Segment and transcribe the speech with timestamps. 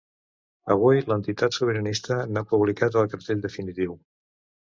[0.75, 3.97] Avui, l’entitat sobiranista n’ha publicat el cartell definitiu.